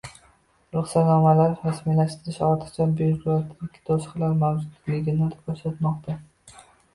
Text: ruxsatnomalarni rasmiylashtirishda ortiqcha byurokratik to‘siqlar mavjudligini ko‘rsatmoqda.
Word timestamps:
ruxsatnomalarni 0.75 1.59
rasmiylashtirishda 1.67 2.47
ortiqcha 2.53 2.87
byurokratik 3.01 3.77
to‘siqlar 3.91 4.35
mavjudligini 4.41 5.31
ko‘rsatmoqda. 5.37 6.19